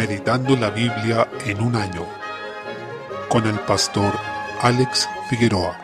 [0.00, 2.06] Meditando la Biblia en un año
[3.28, 4.14] con el pastor
[4.62, 5.78] Alex Figueroa.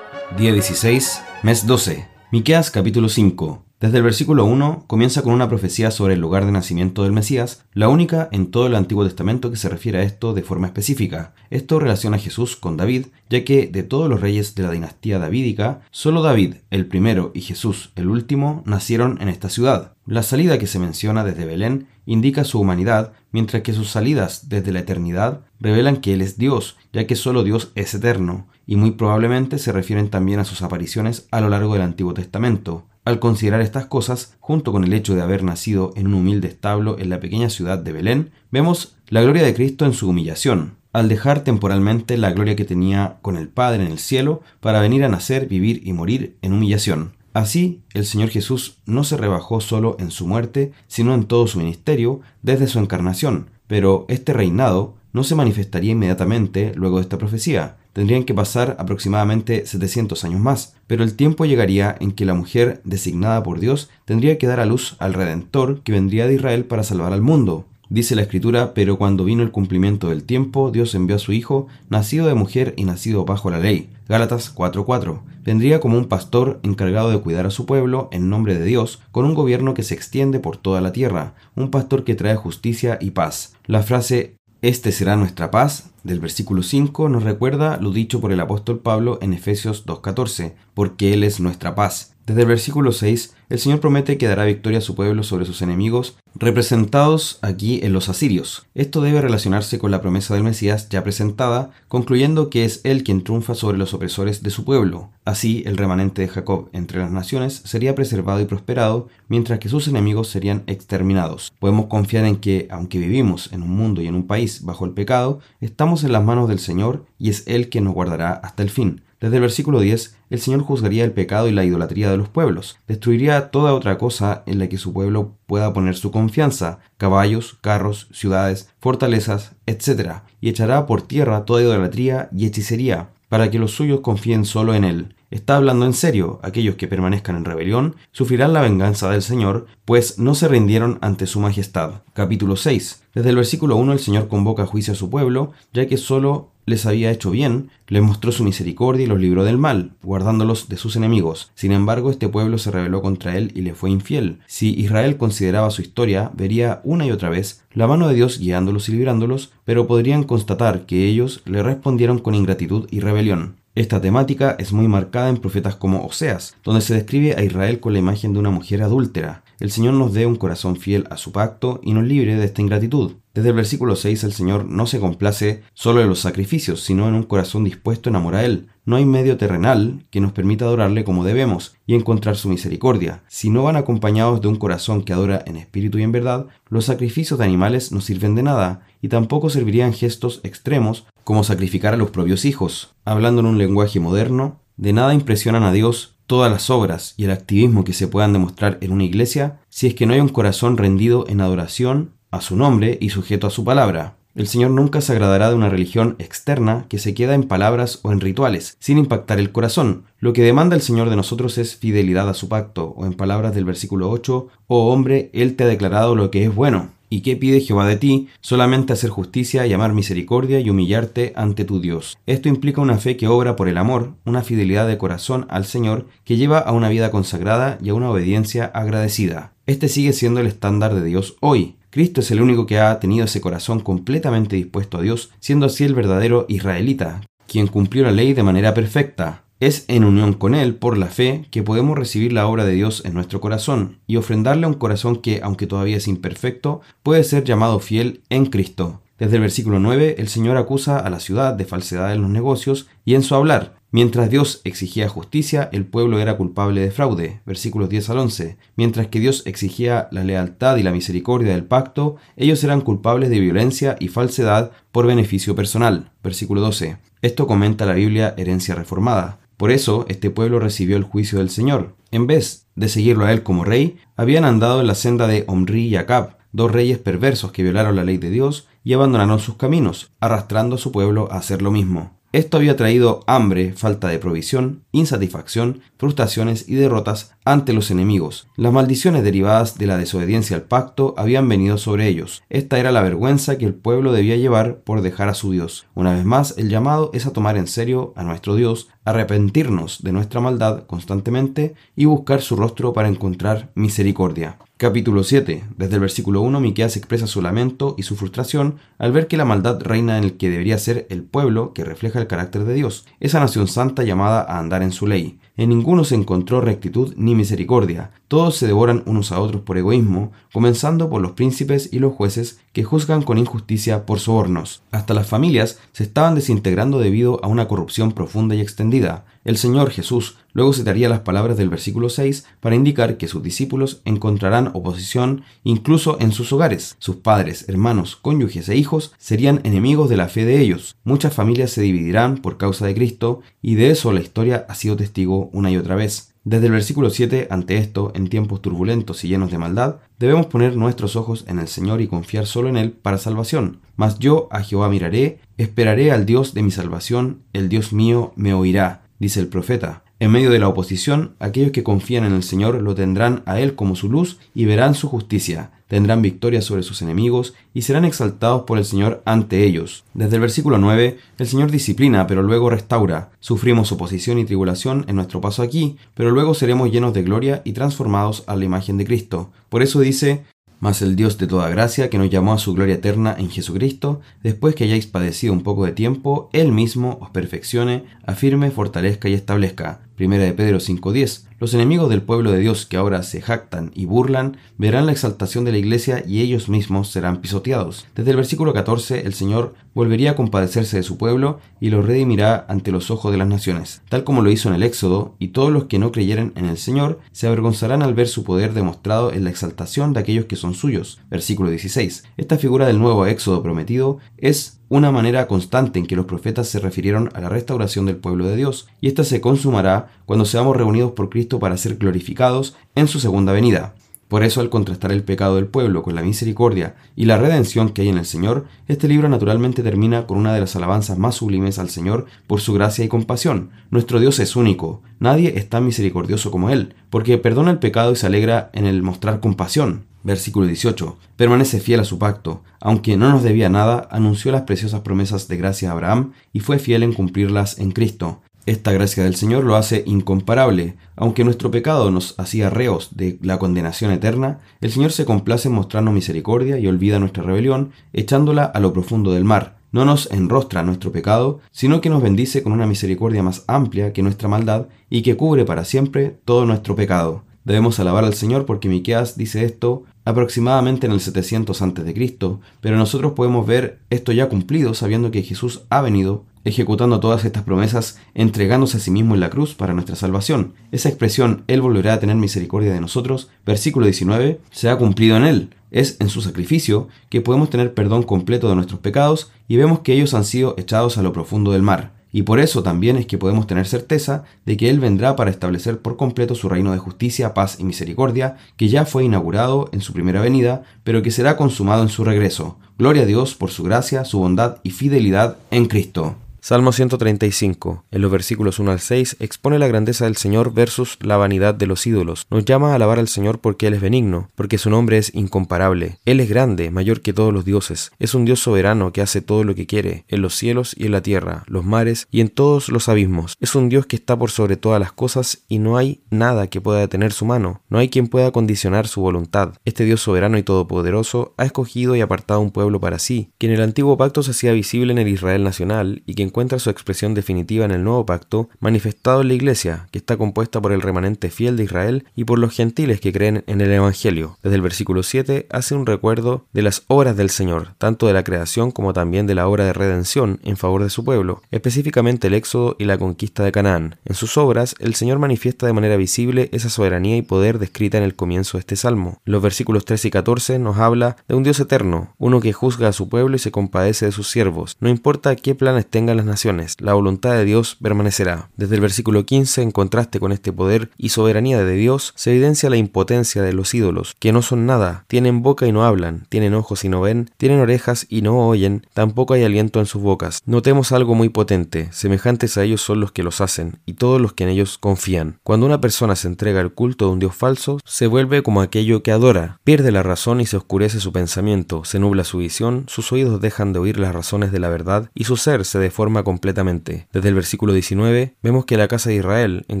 [0.36, 2.08] Día 16, mes 12.
[2.32, 3.65] Miqueas capítulo 5.
[3.78, 7.66] Desde el versículo 1 comienza con una profecía sobre el lugar de nacimiento del Mesías,
[7.74, 11.34] la única en todo el Antiguo Testamento que se refiere a esto de forma específica.
[11.50, 15.18] Esto relaciona a Jesús con David, ya que de todos los reyes de la dinastía
[15.18, 19.92] davídica, solo David, el primero, y Jesús, el último, nacieron en esta ciudad.
[20.06, 24.72] La salida que se menciona desde Belén indica su humanidad, mientras que sus salidas desde
[24.72, 28.92] la eternidad revelan que Él es Dios, ya que solo Dios es eterno, y muy
[28.92, 32.86] probablemente se refieren también a sus apariciones a lo largo del Antiguo Testamento.
[33.06, 36.98] Al considerar estas cosas, junto con el hecho de haber nacido en un humilde establo
[36.98, 41.08] en la pequeña ciudad de Belén, vemos la gloria de Cristo en su humillación, al
[41.08, 45.08] dejar temporalmente la gloria que tenía con el Padre en el cielo para venir a
[45.08, 47.12] nacer, vivir y morir en humillación.
[47.32, 51.58] Así, el Señor Jesús no se rebajó solo en su muerte, sino en todo su
[51.58, 57.76] ministerio desde su encarnación, pero este reinado no se manifestaría inmediatamente luego de esta profecía,
[57.92, 62.82] tendrían que pasar aproximadamente 700 años más, pero el tiempo llegaría en que la mujer
[62.84, 66.82] designada por Dios tendría que dar a luz al Redentor que vendría de Israel para
[66.82, 67.64] salvar al mundo.
[67.88, 71.68] Dice la escritura, pero cuando vino el cumplimiento del tiempo, Dios envió a su Hijo,
[71.88, 73.90] nacido de mujer y nacido bajo la ley.
[74.08, 75.22] Gálatas 4:4.
[75.44, 79.24] Vendría como un pastor encargado de cuidar a su pueblo en nombre de Dios, con
[79.24, 83.12] un gobierno que se extiende por toda la tierra, un pastor que trae justicia y
[83.12, 83.54] paz.
[83.66, 84.36] La frase
[84.68, 89.18] este será nuestra paz, del versículo 5, nos recuerda lo dicho por el apóstol Pablo
[89.20, 92.16] en Efesios 2.14, porque Él es nuestra paz.
[92.26, 95.62] Desde el versículo 6, el Señor promete que dará victoria a su pueblo sobre sus
[95.62, 98.66] enemigos, representados aquí en los asirios.
[98.74, 103.22] Esto debe relacionarse con la promesa del Mesías ya presentada, concluyendo que es Él quien
[103.22, 105.10] triunfa sobre los opresores de su pueblo.
[105.24, 109.86] Así, el remanente de Jacob entre las naciones sería preservado y prosperado, mientras que sus
[109.86, 111.52] enemigos serían exterminados.
[111.60, 114.92] Podemos confiar en que, aunque vivimos en un mundo y en un país bajo el
[114.92, 118.70] pecado, estamos en las manos del Señor y es Él quien nos guardará hasta el
[118.70, 119.02] fin.
[119.20, 122.78] Desde el versículo 10, el Señor juzgaría el pecado y la idolatría de los pueblos,
[122.86, 128.08] destruiría toda otra cosa en la que su pueblo pueda poner su confianza, caballos, carros,
[128.12, 134.00] ciudades, fortalezas, etc., y echará por tierra toda idolatría y hechicería, para que los suyos
[134.00, 135.15] confíen solo en Él.
[135.30, 140.20] Está hablando en serio, aquellos que permanezcan en rebelión sufrirán la venganza del Señor, pues
[140.20, 142.02] no se rindieron ante su majestad.
[142.12, 143.02] Capítulo 6.
[143.12, 146.52] Desde el versículo 1 el Señor convoca a juicio a su pueblo, ya que solo
[146.64, 150.76] les había hecho bien, les mostró su misericordia y los libró del mal, guardándolos de
[150.76, 151.50] sus enemigos.
[151.54, 154.38] Sin embargo, este pueblo se rebeló contra él y le fue infiel.
[154.46, 158.88] Si Israel consideraba su historia, vería una y otra vez la mano de Dios guiándolos
[158.88, 163.56] y librándolos, pero podrían constatar que ellos le respondieron con ingratitud y rebelión.
[163.76, 167.92] Esta temática es muy marcada en profetas como Oseas, donde se describe a Israel con
[167.92, 169.44] la imagen de una mujer adúltera.
[169.60, 172.62] El Señor nos dé un corazón fiel a su pacto y nos libre de esta
[172.62, 173.16] ingratitud.
[173.34, 177.16] Desde el versículo 6 el Señor no se complace solo en los sacrificios, sino en
[177.16, 178.68] un corazón dispuesto en amor a Él.
[178.86, 183.24] No hay medio terrenal que nos permita adorarle como debemos y encontrar su misericordia.
[183.26, 186.84] Si no van acompañados de un corazón que adora en espíritu y en verdad, los
[186.84, 191.96] sacrificios de animales no sirven de nada y tampoco servirían gestos extremos como sacrificar a
[191.96, 192.94] los propios hijos.
[193.04, 197.32] Hablando en un lenguaje moderno, de nada impresionan a Dios todas las obras y el
[197.32, 200.76] activismo que se puedan demostrar en una iglesia si es que no hay un corazón
[200.76, 204.16] rendido en adoración a su nombre y sujeto a su palabra.
[204.36, 208.12] El Señor nunca se agradará de una religión externa que se queda en palabras o
[208.12, 210.04] en rituales, sin impactar el corazón.
[210.20, 213.54] Lo que demanda el Señor de nosotros es fidelidad a su pacto, o en palabras
[213.54, 216.90] del versículo 8, Oh hombre, Él te ha declarado lo que es bueno.
[217.08, 218.28] ¿Y qué pide Jehová de ti?
[218.42, 222.18] Solamente hacer justicia, llamar misericordia y humillarte ante tu Dios.
[222.26, 226.08] Esto implica una fe que obra por el amor, una fidelidad de corazón al Señor
[226.24, 229.54] que lleva a una vida consagrada y a una obediencia agradecida.
[229.64, 231.76] Este sigue siendo el estándar de Dios hoy.
[231.96, 235.82] Cristo es el único que ha tenido ese corazón completamente dispuesto a Dios, siendo así
[235.82, 239.44] el verdadero israelita, quien cumplió la ley de manera perfecta.
[239.60, 243.02] Es en unión con Él, por la fe, que podemos recibir la obra de Dios
[243.06, 247.78] en nuestro corazón y ofrendarle un corazón que, aunque todavía es imperfecto, puede ser llamado
[247.80, 249.00] fiel en Cristo.
[249.18, 252.86] Desde el versículo 9, el Señor acusa a la ciudad de falsedad en los negocios
[253.04, 253.76] y en su hablar.
[253.90, 257.40] Mientras Dios exigía justicia, el pueblo era culpable de fraude.
[257.46, 258.58] Versículos 10 al 11.
[258.76, 263.40] Mientras que Dios exigía la lealtad y la misericordia del pacto, ellos eran culpables de
[263.40, 266.10] violencia y falsedad por beneficio personal.
[266.22, 266.98] Versículo 12.
[267.22, 269.38] Esto comenta la Biblia herencia reformada.
[269.56, 271.94] Por eso este pueblo recibió el juicio del Señor.
[272.10, 275.86] En vez de seguirlo a él como rey, habían andado en la senda de Omri
[275.86, 280.12] y Acab, dos reyes perversos que violaron la ley de Dios y abandonaron sus caminos,
[280.20, 282.12] arrastrando a su pueblo a hacer lo mismo.
[282.30, 288.46] Esto había traído hambre, falta de provisión, insatisfacción, frustraciones y derrotas ante los enemigos.
[288.56, 292.44] Las maldiciones derivadas de la desobediencia al pacto habían venido sobre ellos.
[292.48, 295.86] Esta era la vergüenza que el pueblo debía llevar por dejar a su Dios.
[295.94, 300.12] Una vez más, el llamado es a tomar en serio a nuestro Dios, arrepentirnos de
[300.12, 304.58] nuestra maldad constantemente y buscar su rostro para encontrar misericordia.
[304.76, 305.64] Capítulo 7.
[305.78, 309.46] Desde el versículo 1, Miqueas expresa su lamento y su frustración al ver que la
[309.46, 313.06] maldad reina en el que debería ser el pueblo que refleja el carácter de Dios,
[313.20, 315.38] esa nación santa llamada a andar en su ley.
[315.58, 320.32] En ninguno se encontró rectitud ni misericordia, todos se devoran unos a otros por egoísmo,
[320.52, 324.82] comenzando por los príncipes y los jueces que juzgan con injusticia por sobornos.
[324.90, 329.24] Hasta las familias se estaban desintegrando debido a una corrupción profunda y extendida.
[329.46, 334.02] El Señor Jesús luego citaría las palabras del versículo 6 para indicar que sus discípulos
[334.04, 336.96] encontrarán oposición incluso en sus hogares.
[336.98, 340.96] Sus padres, hermanos, cónyuges e hijos serían enemigos de la fe de ellos.
[341.04, 344.96] Muchas familias se dividirán por causa de Cristo y de eso la historia ha sido
[344.96, 346.32] testigo una y otra vez.
[346.42, 350.76] Desde el versículo 7, ante esto, en tiempos turbulentos y llenos de maldad, debemos poner
[350.76, 353.78] nuestros ojos en el Señor y confiar solo en Él para salvación.
[353.94, 358.52] Mas yo a Jehová miraré, esperaré al Dios de mi salvación, el Dios mío me
[358.52, 360.02] oirá dice el profeta.
[360.18, 363.74] En medio de la oposición, aquellos que confían en el Señor lo tendrán a Él
[363.74, 368.62] como su luz y verán su justicia, tendrán victoria sobre sus enemigos y serán exaltados
[368.62, 370.04] por el Señor ante ellos.
[370.14, 373.30] Desde el versículo 9, el Señor disciplina, pero luego restaura.
[373.40, 377.72] Sufrimos oposición y tribulación en nuestro paso aquí, pero luego seremos llenos de gloria y
[377.72, 379.50] transformados a la imagen de Cristo.
[379.68, 380.44] Por eso dice,
[380.80, 384.20] mas el Dios de toda gracia, que nos llamó a su gloria eterna en Jesucristo,
[384.42, 389.34] después que hayáis padecido un poco de tiempo, Él mismo os perfeccione, afirme, fortalezca y
[389.34, 390.00] establezca.
[390.16, 391.44] Primera de Pedro 5.10.
[391.58, 395.64] Los enemigos del pueblo de Dios que ahora se jactan y burlan verán la exaltación
[395.64, 398.06] de la iglesia y ellos mismos serán pisoteados.
[398.14, 402.64] Desde el versículo 14 el Señor volvería a compadecerse de su pueblo y lo redimirá
[402.68, 405.70] ante los ojos de las naciones, tal como lo hizo en el Éxodo, y todos
[405.70, 409.44] los que no creyeren en el Señor se avergonzarán al ver su poder demostrado en
[409.44, 411.20] la exaltación de aquellos que son suyos.
[411.30, 412.24] Versículo 16.
[412.36, 416.78] Esta figura del nuevo Éxodo prometido es una manera constante en que los profetas se
[416.78, 421.12] refirieron a la restauración del pueblo de Dios, y ésta se consumará cuando seamos reunidos
[421.12, 423.94] por Cristo para ser glorificados en su segunda venida.
[424.28, 428.02] Por eso, al contrastar el pecado del pueblo con la misericordia y la redención que
[428.02, 431.78] hay en el Señor, este libro naturalmente termina con una de las alabanzas más sublimes
[431.78, 433.70] al Señor por su gracia y compasión.
[433.90, 438.16] Nuestro Dios es único, nadie es tan misericordioso como Él, porque perdona el pecado y
[438.16, 440.06] se alegra en el mostrar compasión.
[440.26, 441.16] Versículo 18.
[441.36, 442.64] Permanece fiel a su pacto.
[442.80, 446.80] Aunque no nos debía nada, anunció las preciosas promesas de gracia a Abraham y fue
[446.80, 448.40] fiel en cumplirlas en Cristo.
[448.66, 450.96] Esta gracia del Señor lo hace incomparable.
[451.14, 455.76] Aunque nuestro pecado nos hacía reos de la condenación eterna, el Señor se complace en
[455.76, 459.76] mostrarnos misericordia y olvida nuestra rebelión, echándola a lo profundo del mar.
[459.92, 464.24] No nos enrostra nuestro pecado, sino que nos bendice con una misericordia más amplia que
[464.24, 467.44] nuestra maldad y que cubre para siempre todo nuestro pecado.
[467.66, 472.36] Debemos alabar al Señor porque Miqueas dice esto aproximadamente en el 700 a.C.,
[472.82, 477.62] pero nosotros podemos ver esto ya cumplido sabiendo que Jesús ha venido ejecutando todas estas
[477.62, 480.74] promesas, entregándose a sí mismo en la cruz para nuestra salvación.
[480.90, 485.44] Esa expresión, Él volverá a tener misericordia de nosotros, versículo 19, se ha cumplido en
[485.44, 485.70] Él.
[485.92, 490.12] Es en su sacrificio que podemos tener perdón completo de nuestros pecados y vemos que
[490.12, 492.15] ellos han sido echados a lo profundo del mar.
[492.36, 496.00] Y por eso también es que podemos tener certeza de que Él vendrá para establecer
[496.00, 500.12] por completo su reino de justicia, paz y misericordia, que ya fue inaugurado en su
[500.12, 502.76] primera venida, pero que será consumado en su regreso.
[502.98, 506.36] Gloria a Dios por su gracia, su bondad y fidelidad en Cristo.
[506.68, 511.36] Salmo 135, en los versículos 1 al 6, expone la grandeza del Señor versus la
[511.36, 512.44] vanidad de los ídolos.
[512.50, 516.18] Nos llama a alabar al Señor porque Él es benigno, porque su nombre es incomparable.
[516.24, 518.10] Él es grande, mayor que todos los dioses.
[518.18, 521.12] Es un Dios soberano que hace todo lo que quiere, en los cielos y en
[521.12, 523.56] la tierra, los mares y en todos los abismos.
[523.60, 526.80] Es un Dios que está por sobre todas las cosas y no hay nada que
[526.80, 527.82] pueda detener su mano.
[527.88, 529.74] No hay quien pueda condicionar su voluntad.
[529.84, 533.74] Este Dios soberano y todopoderoso ha escogido y apartado un pueblo para sí, que en
[533.74, 537.34] el antiguo pacto se hacía visible en el Israel nacional y que encuentra su expresión
[537.34, 541.50] definitiva en el nuevo pacto, manifestado en la Iglesia, que está compuesta por el remanente
[541.50, 544.56] fiel de Israel y por los gentiles que creen en el Evangelio.
[544.62, 548.42] Desde el versículo 7 hace un recuerdo de las obras del Señor, tanto de la
[548.42, 552.54] creación como también de la obra de redención en favor de su pueblo, específicamente el
[552.54, 554.16] éxodo y la conquista de Canaán.
[554.24, 558.24] En sus obras, el Señor manifiesta de manera visible esa soberanía y poder descrita en
[558.24, 559.42] el comienzo de este salmo.
[559.44, 563.12] Los versículos 13 y 14 nos habla de un Dios eterno, uno que juzga a
[563.12, 566.96] su pueblo y se compadece de sus siervos, no importa qué planes tengan las naciones,
[567.00, 568.70] la voluntad de Dios permanecerá.
[568.76, 572.90] Desde el versículo 15, en contraste con este poder y soberanía de Dios, se evidencia
[572.90, 576.74] la impotencia de los ídolos, que no son nada, tienen boca y no hablan, tienen
[576.74, 580.62] ojos y no ven, tienen orejas y no oyen, tampoco hay aliento en sus bocas.
[580.66, 584.52] Notemos algo muy potente, semejantes a ellos son los que los hacen, y todos los
[584.52, 585.58] que en ellos confían.
[585.62, 589.22] Cuando una persona se entrega al culto de un Dios falso, se vuelve como aquello
[589.22, 593.32] que adora, pierde la razón y se oscurece su pensamiento, se nubla su visión, sus
[593.32, 597.26] oídos dejan de oír las razones de la verdad y su ser se deforma completamente.
[597.32, 600.00] Desde el versículo 19 vemos que la casa de Israel, en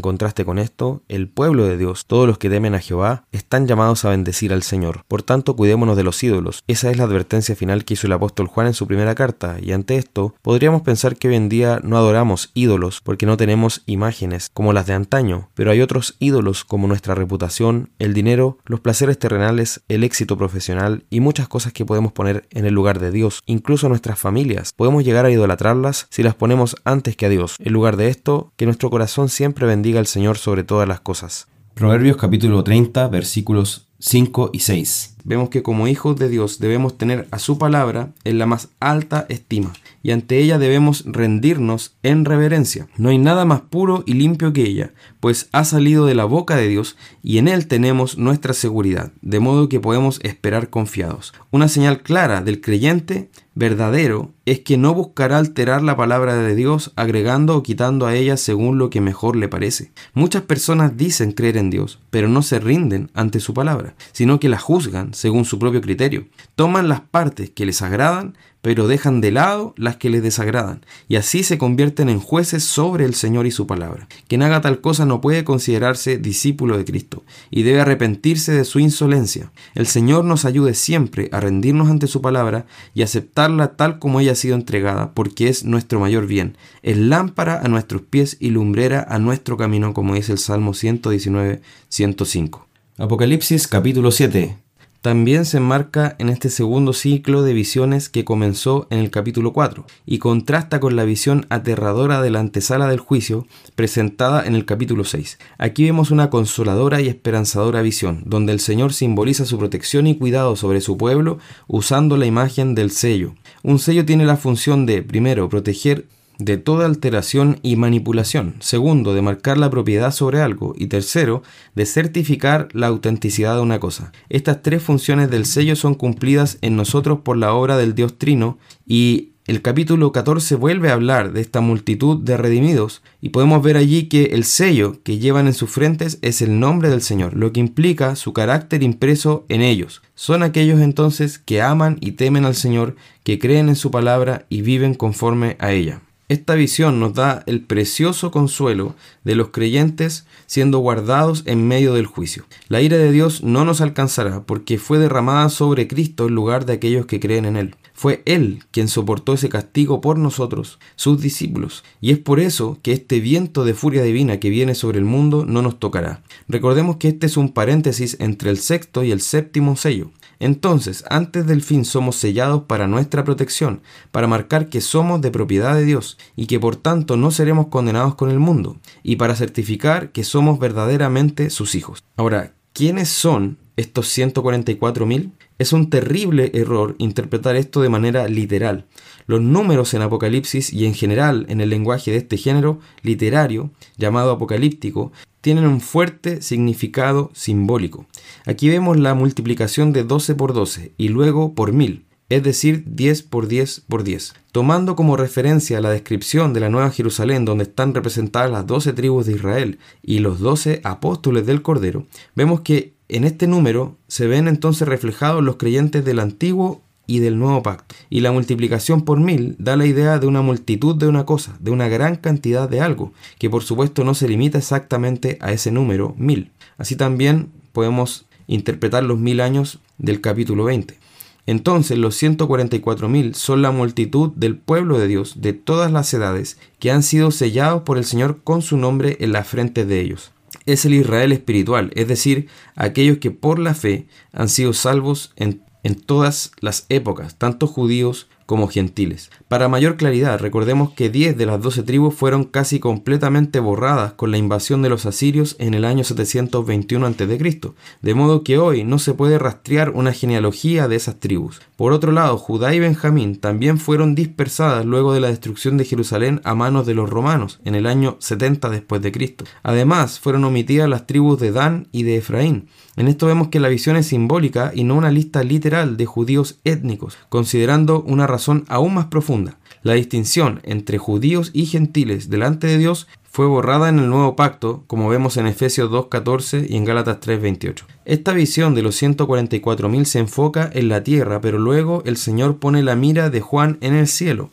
[0.00, 4.04] contraste con esto, el pueblo de Dios, todos los que temen a Jehová, están llamados
[4.04, 5.04] a bendecir al Señor.
[5.08, 6.62] Por tanto, cuidémonos de los ídolos.
[6.66, 9.72] Esa es la advertencia final que hizo el apóstol Juan en su primera carta, y
[9.72, 14.50] ante esto, podríamos pensar que hoy en día no adoramos ídolos porque no tenemos imágenes
[14.52, 19.18] como las de antaño, pero hay otros ídolos como nuestra reputación, el dinero, los placeres
[19.18, 23.42] terrenales, el éxito profesional y muchas cosas que podemos poner en el lugar de Dios,
[23.46, 24.72] incluso nuestras familias.
[24.74, 27.56] Podemos llegar a idolatrarlas si las ponemos antes que a Dios.
[27.58, 31.46] En lugar de esto, que nuestro corazón siempre bendiga al Señor sobre todas las cosas.
[31.74, 35.15] Proverbios capítulo 30 versículos 5 y 6.
[35.26, 39.26] Vemos que como hijos de Dios debemos tener a su palabra en la más alta
[39.28, 42.86] estima y ante ella debemos rendirnos en reverencia.
[42.96, 46.54] No hay nada más puro y limpio que ella, pues ha salido de la boca
[46.54, 51.34] de Dios y en él tenemos nuestra seguridad, de modo que podemos esperar confiados.
[51.50, 56.92] Una señal clara del creyente verdadero es que no buscará alterar la palabra de Dios
[56.94, 59.90] agregando o quitando a ella según lo que mejor le parece.
[60.14, 64.50] Muchas personas dicen creer en Dios, pero no se rinden ante su palabra, sino que
[64.50, 66.26] la juzgan según su propio criterio.
[66.54, 71.16] Toman las partes que les agradan, pero dejan de lado las que les desagradan, y
[71.16, 74.08] así se convierten en jueces sobre el Señor y su palabra.
[74.28, 78.78] Quien haga tal cosa no puede considerarse discípulo de Cristo, y debe arrepentirse de su
[78.78, 79.52] insolencia.
[79.74, 84.32] El Señor nos ayude siempre a rendirnos ante su palabra y aceptarla tal como ella
[84.32, 86.58] ha sido entregada, porque es nuestro mayor bien.
[86.82, 91.62] Es lámpara a nuestros pies y lumbrera a nuestro camino, como dice el Salmo 119,
[91.88, 92.66] 105.
[92.98, 94.65] Apocalipsis capítulo 7
[95.06, 99.86] también se enmarca en este segundo ciclo de visiones que comenzó en el capítulo 4
[100.04, 103.46] y contrasta con la visión aterradora de la antesala del juicio
[103.76, 105.38] presentada en el capítulo 6.
[105.58, 110.56] Aquí vemos una consoladora y esperanzadora visión, donde el Señor simboliza su protección y cuidado
[110.56, 113.36] sobre su pueblo usando la imagen del sello.
[113.62, 116.06] Un sello tiene la función de, primero, proteger
[116.38, 118.56] de toda alteración y manipulación.
[118.60, 120.74] Segundo, de marcar la propiedad sobre algo.
[120.76, 121.42] Y tercero,
[121.74, 124.12] de certificar la autenticidad de una cosa.
[124.28, 128.58] Estas tres funciones del sello son cumplidas en nosotros por la obra del Dios Trino
[128.86, 133.76] y el capítulo 14 vuelve a hablar de esta multitud de redimidos y podemos ver
[133.76, 137.52] allí que el sello que llevan en sus frentes es el nombre del Señor, lo
[137.52, 140.02] que implica su carácter impreso en ellos.
[140.16, 144.62] Son aquellos entonces que aman y temen al Señor, que creen en su palabra y
[144.62, 146.02] viven conforme a ella.
[146.28, 152.06] Esta visión nos da el precioso consuelo de los creyentes siendo guardados en medio del
[152.06, 152.46] juicio.
[152.68, 156.72] La ira de Dios no nos alcanzará porque fue derramada sobre Cristo en lugar de
[156.72, 157.76] aquellos que creen en Él.
[157.94, 162.90] Fue Él quien soportó ese castigo por nosotros, sus discípulos, y es por eso que
[162.92, 166.24] este viento de furia divina que viene sobre el mundo no nos tocará.
[166.48, 170.10] Recordemos que este es un paréntesis entre el sexto y el séptimo sello.
[170.38, 175.74] Entonces, antes del fin somos sellados para nuestra protección, para marcar que somos de propiedad
[175.74, 180.12] de Dios y que por tanto no seremos condenados con el mundo, y para certificar
[180.12, 182.02] que somos verdaderamente sus hijos.
[182.16, 185.32] Ahora, ¿quiénes son estos 144.000?
[185.58, 188.86] Es un terrible error interpretar esto de manera literal.
[189.26, 194.30] Los números en Apocalipsis y en general en el lenguaje de este género literario, llamado
[194.32, 195.12] apocalíptico,
[195.46, 198.06] tienen un fuerte significado simbólico.
[198.46, 203.22] Aquí vemos la multiplicación de 12 por 12 y luego por 1000, es decir, 10
[203.22, 204.34] por 10 por 10.
[204.50, 209.26] Tomando como referencia la descripción de la Nueva Jerusalén donde están representadas las 12 tribus
[209.26, 214.48] de Israel y los 12 apóstoles del Cordero, vemos que en este número se ven
[214.48, 217.94] entonces reflejados los creyentes del Antiguo y del nuevo pacto.
[218.10, 221.70] Y la multiplicación por mil da la idea de una multitud de una cosa, de
[221.70, 226.14] una gran cantidad de algo, que por supuesto no se limita exactamente a ese número
[226.18, 226.52] mil.
[226.78, 230.98] Así también podemos interpretar los mil años del capítulo 20.
[231.46, 236.90] Entonces los 144.000 son la multitud del pueblo de Dios de todas las edades que
[236.90, 240.32] han sido sellados por el Señor con su nombre en la frente de ellos.
[240.64, 245.62] Es el Israel espiritual, es decir, aquellos que por la fe han sido salvos en
[245.86, 249.30] en todas las épocas, tanto judíos como gentiles.
[249.48, 254.30] Para mayor claridad, recordemos que 10 de las 12 tribus fueron casi completamente borradas con
[254.30, 257.72] la invasión de los asirios en el año 721 a.C.,
[258.02, 261.60] de modo que hoy no se puede rastrear una genealogía de esas tribus.
[261.76, 266.40] Por otro lado, Judá y Benjamín también fueron dispersadas luego de la destrucción de Jerusalén
[266.44, 269.44] a manos de los romanos en el año 70 después de Cristo.
[269.62, 272.68] Además, fueron omitidas las tribus de Dan y de Efraín.
[272.96, 276.60] En esto vemos que la visión es simbólica y no una lista literal de judíos
[276.64, 279.58] étnicos, considerando una razón aún más profunda.
[279.82, 284.84] La distinción entre judíos y gentiles delante de Dios fue borrada en el nuevo pacto,
[284.86, 287.84] como vemos en Efesios 2.14 y en Gálatas 3.28.
[288.04, 292.82] Esta visión de los 144.000 se enfoca en la tierra, pero luego el Señor pone
[292.82, 294.50] la mira de Juan en el cielo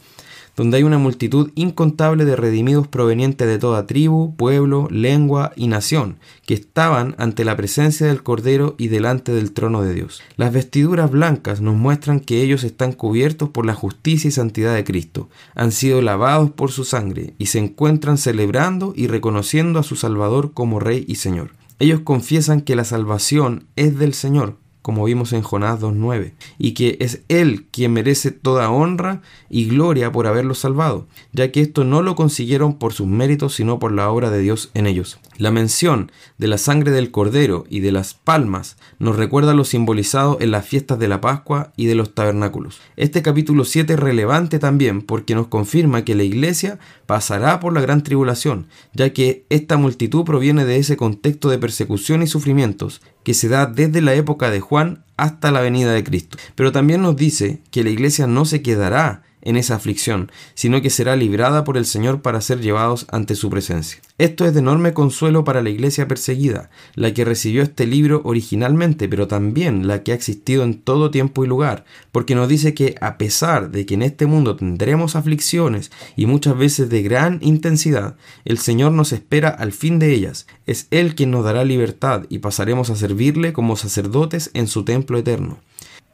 [0.56, 6.18] donde hay una multitud incontable de redimidos provenientes de toda tribu, pueblo, lengua y nación,
[6.46, 10.22] que estaban ante la presencia del Cordero y delante del trono de Dios.
[10.38, 14.84] Las vestiduras blancas nos muestran que ellos están cubiertos por la justicia y santidad de
[14.84, 19.96] Cristo, han sido lavados por su sangre y se encuentran celebrando y reconociendo a su
[19.96, 21.52] Salvador como Rey y Señor.
[21.80, 26.98] Ellos confiesan que la salvación es del Señor, como vimos en Jonás 2.9, y que
[27.00, 32.04] es Él quien merece toda honra y gloria por haberlos salvado, ya que esto no
[32.04, 35.20] lo consiguieron por sus méritos, sino por la obra de Dios en ellos.
[35.38, 40.38] La mención de la sangre del cordero y de las palmas nos recuerda lo simbolizado
[40.40, 42.82] en las fiestas de la Pascua y de los tabernáculos.
[42.98, 47.82] Este capítulo 7 es relevante también porque nos confirma que la iglesia pasará por la
[47.82, 53.34] gran tribulación, ya que esta multitud proviene de ese contexto de persecución y sufrimientos que
[53.34, 56.38] se da desde la época de Juan hasta la venida de Cristo.
[56.56, 60.90] Pero también nos dice que la iglesia no se quedará en esa aflicción, sino que
[60.90, 64.02] será librada por el Señor para ser llevados ante su presencia.
[64.18, 69.10] Esto es de enorme consuelo para la iglesia perseguida, la que recibió este libro originalmente,
[69.10, 72.96] pero también la que ha existido en todo tiempo y lugar, porque nos dice que
[73.02, 78.16] a pesar de que en este mundo tendremos aflicciones y muchas veces de gran intensidad,
[78.46, 80.48] el Señor nos espera al fin de ellas.
[80.66, 85.18] Es Él quien nos dará libertad y pasaremos a servirle como sacerdotes en su templo
[85.18, 85.60] eterno.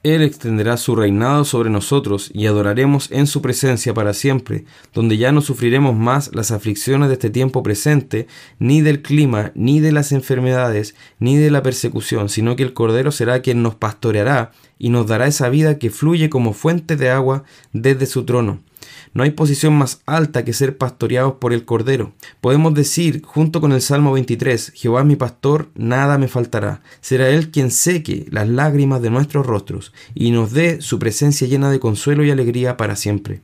[0.02, 4.64] Él extenderá su reinado sobre nosotros y adoraremos en su presencia para siempre,
[4.94, 8.26] donde ya no sufriremos más las aflicciones de este tiempo presente,
[8.60, 13.12] ni del clima, ni de las enfermedades, ni de la persecución, sino que el Cordero
[13.12, 17.44] será quien nos pastoreará y nos dará esa vida que fluye como fuente de agua
[17.74, 18.62] desde su trono.
[19.14, 22.14] No hay posición más alta que ser pastoreados por el Cordero.
[22.42, 26.82] Podemos decir, junto con el Salmo 23, Jehová mi pastor, nada me faltará.
[27.02, 31.72] Será Él quien seque las lágrimas de nuestros rostros y nos dé su presencia llena
[31.72, 33.42] de consuelo y alegría para siempre.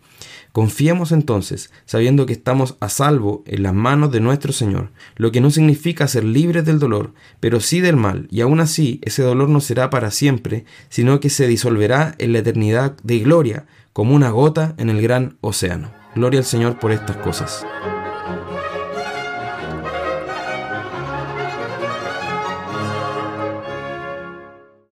[0.55, 5.41] Confiemos entonces, sabiendo que estamos a salvo en las manos de nuestro Señor, lo que
[5.41, 9.49] no significa ser libres del dolor, pero sí del mal, y aún así ese dolor
[9.49, 14.29] no será para siempre, sino que se disolverá en la eternidad de gloria, como una
[14.29, 15.89] gota en el gran océano.
[16.15, 17.65] Gloria al Señor por estas cosas.